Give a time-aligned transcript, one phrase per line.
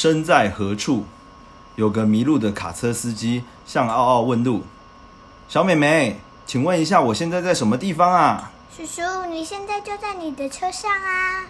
[0.00, 1.06] 身在何处？
[1.74, 4.62] 有个迷路的卡车司机向奥奥问路。
[5.48, 8.52] 小妹妹请问一下我现在在什么地方啊？
[8.76, 11.46] 叔叔你现在就在你的车上啊。